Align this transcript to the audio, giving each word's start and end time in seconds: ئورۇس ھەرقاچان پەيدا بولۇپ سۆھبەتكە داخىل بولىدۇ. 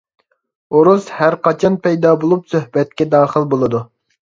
ئورۇس 0.79 1.09
ھەرقاچان 1.17 1.77
پەيدا 1.85 2.15
بولۇپ 2.25 2.51
سۆھبەتكە 2.55 3.09
داخىل 3.15 3.49
بولىدۇ. 3.55 3.87